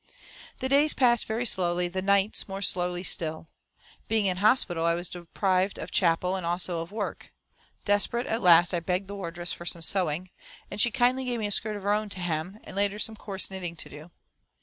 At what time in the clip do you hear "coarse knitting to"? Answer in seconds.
13.15-13.89